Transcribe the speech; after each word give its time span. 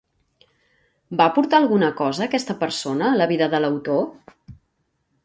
Va 1.19 1.27
aportar 1.31 1.59
alguna 1.63 1.89
cosa 1.99 2.25
aquesta 2.29 2.55
persona 2.63 3.07
a 3.11 3.21
la 3.21 3.29
vida 3.33 3.49
de 3.53 3.61
l'autor? 3.63 4.03